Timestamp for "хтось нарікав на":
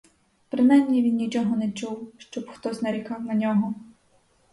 2.49-3.33